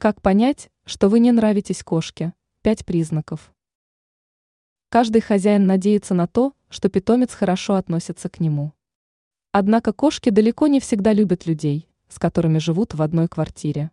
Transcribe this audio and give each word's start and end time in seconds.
Как 0.00 0.22
понять, 0.22 0.70
что 0.84 1.08
вы 1.08 1.18
не 1.18 1.32
нравитесь 1.32 1.82
кошке? 1.82 2.32
Пять 2.62 2.86
признаков. 2.86 3.52
Каждый 4.90 5.20
хозяин 5.20 5.66
надеется 5.66 6.14
на 6.14 6.28
то, 6.28 6.52
что 6.68 6.88
питомец 6.88 7.34
хорошо 7.34 7.74
относится 7.74 8.28
к 8.28 8.38
нему. 8.38 8.74
Однако 9.50 9.92
кошки 9.92 10.30
далеко 10.30 10.68
не 10.68 10.78
всегда 10.78 11.12
любят 11.12 11.46
людей, 11.46 11.88
с 12.06 12.20
которыми 12.20 12.58
живут 12.58 12.94
в 12.94 13.02
одной 13.02 13.26
квартире. 13.26 13.90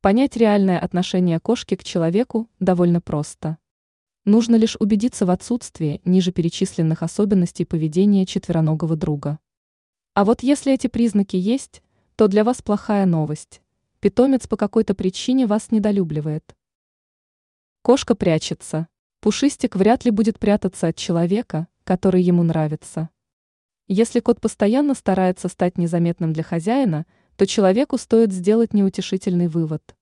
Понять 0.00 0.36
реальное 0.36 0.78
отношение 0.78 1.40
кошки 1.40 1.74
к 1.74 1.82
человеку 1.82 2.48
довольно 2.60 3.00
просто. 3.00 3.58
Нужно 4.24 4.54
лишь 4.54 4.76
убедиться 4.76 5.26
в 5.26 5.30
отсутствии 5.30 6.00
ниже 6.04 6.30
перечисленных 6.30 7.02
особенностей 7.02 7.64
поведения 7.64 8.26
четвероногого 8.26 8.94
друга. 8.94 9.40
А 10.14 10.24
вот 10.24 10.44
если 10.44 10.72
эти 10.72 10.86
признаки 10.86 11.34
есть, 11.34 11.82
то 12.14 12.28
для 12.28 12.44
вас 12.44 12.62
плохая 12.62 13.06
новость 13.06 13.60
питомец 14.02 14.48
по 14.48 14.56
какой-то 14.56 14.96
причине 14.96 15.46
вас 15.46 15.70
недолюбливает. 15.70 16.56
Кошка 17.82 18.16
прячется. 18.16 18.88
Пушистик 19.20 19.76
вряд 19.76 20.04
ли 20.04 20.10
будет 20.10 20.40
прятаться 20.40 20.88
от 20.88 20.96
человека, 20.96 21.68
который 21.84 22.20
ему 22.20 22.42
нравится. 22.42 23.10
Если 23.86 24.18
кот 24.18 24.40
постоянно 24.40 24.94
старается 24.94 25.46
стать 25.48 25.78
незаметным 25.78 26.32
для 26.32 26.42
хозяина, 26.42 27.06
то 27.36 27.46
человеку 27.46 27.96
стоит 27.96 28.32
сделать 28.32 28.74
неутешительный 28.74 29.46
вывод. 29.46 29.94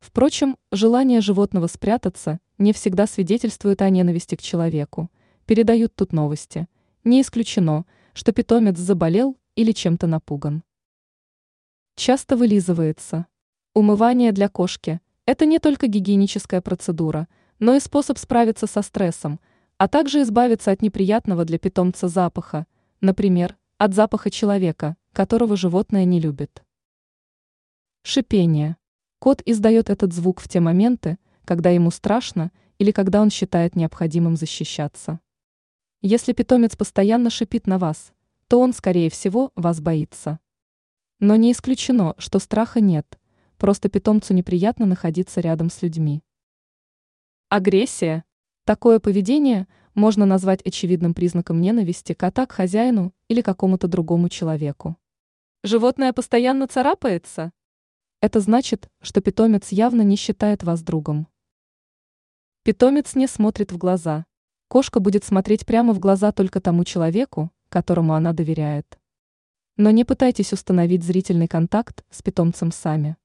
Впрочем, 0.00 0.56
желание 0.72 1.20
животного 1.20 1.68
спрятаться 1.68 2.40
не 2.58 2.72
всегда 2.72 3.06
свидетельствует 3.06 3.80
о 3.80 3.90
ненависти 3.90 4.34
к 4.34 4.42
человеку. 4.42 5.08
Передают 5.46 5.94
тут 5.94 6.12
новости. 6.12 6.66
Не 7.04 7.22
исключено, 7.22 7.86
что 8.12 8.32
питомец 8.32 8.76
заболел 8.76 9.36
или 9.54 9.70
чем-то 9.70 10.08
напуган 10.08 10.64
часто 11.94 12.36
вылизывается. 12.36 13.26
Умывание 13.74 14.32
для 14.32 14.48
кошки– 14.48 15.00
это 15.26 15.46
не 15.46 15.58
только 15.58 15.86
гигиеническая 15.86 16.60
процедура, 16.60 17.28
но 17.58 17.74
и 17.74 17.80
способ 17.80 18.18
справиться 18.18 18.66
со 18.66 18.82
стрессом, 18.82 19.38
а 19.78 19.88
также 19.88 20.22
избавиться 20.22 20.70
от 20.70 20.82
неприятного 20.82 21.44
для 21.44 21.58
питомца 21.58 22.08
запаха, 22.08 22.66
например, 23.00 23.56
от 23.78 23.94
запаха 23.94 24.30
человека, 24.30 24.96
которого 25.12 25.56
животное 25.56 26.04
не 26.04 26.20
любит. 26.20 26.62
Шипение. 28.02 28.76
Кот 29.18 29.42
издает 29.44 29.90
этот 29.90 30.12
звук 30.12 30.40
в 30.40 30.48
те 30.48 30.60
моменты, 30.60 31.18
когда 31.44 31.70
ему 31.70 31.90
страшно 31.90 32.50
или 32.78 32.90
когда 32.90 33.20
он 33.20 33.30
считает 33.30 33.76
необходимым 33.76 34.36
защищаться. 34.36 35.20
Если 36.02 36.32
питомец 36.32 36.76
постоянно 36.76 37.28
шипит 37.28 37.66
на 37.66 37.78
вас, 37.78 38.12
то 38.48 38.58
он, 38.58 38.72
скорее 38.72 39.10
всего, 39.10 39.52
вас 39.54 39.80
боится. 39.80 40.40
Но 41.22 41.36
не 41.36 41.52
исключено, 41.52 42.14
что 42.16 42.38
страха 42.38 42.80
нет, 42.80 43.18
просто 43.58 43.90
питомцу 43.90 44.32
неприятно 44.32 44.86
находиться 44.86 45.42
рядом 45.42 45.68
с 45.68 45.82
людьми. 45.82 46.22
Агрессия. 47.50 48.24
Такое 48.64 49.00
поведение 49.00 49.68
можно 49.94 50.24
назвать 50.24 50.62
очевидным 50.62 51.12
признаком 51.12 51.60
ненависти 51.60 52.14
кота 52.14 52.46
к 52.46 52.52
хозяину 52.52 53.12
или 53.28 53.42
какому-то 53.42 53.86
другому 53.86 54.30
человеку. 54.30 54.96
Животное 55.62 56.14
постоянно 56.14 56.66
царапается? 56.66 57.52
Это 58.22 58.40
значит, 58.40 58.88
что 59.02 59.20
питомец 59.20 59.72
явно 59.72 60.00
не 60.00 60.16
считает 60.16 60.62
вас 60.62 60.82
другом. 60.82 61.28
Питомец 62.62 63.14
не 63.14 63.26
смотрит 63.26 63.72
в 63.72 63.76
глаза. 63.76 64.24
Кошка 64.68 65.00
будет 65.00 65.24
смотреть 65.24 65.66
прямо 65.66 65.92
в 65.92 65.98
глаза 65.98 66.32
только 66.32 66.62
тому 66.62 66.84
человеку, 66.84 67.50
которому 67.68 68.14
она 68.14 68.32
доверяет. 68.32 68.99
Но 69.80 69.90
не 69.90 70.04
пытайтесь 70.04 70.52
установить 70.52 71.02
зрительный 71.02 71.48
контакт 71.48 72.04
с 72.10 72.20
питомцем 72.20 72.70
сами. 72.70 73.16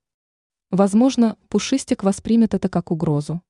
Возможно, 0.71 1.35
пушистик 1.49 2.01
воспримет 2.01 2.53
это 2.53 2.69
как 2.69 2.91
угрозу. 2.91 3.41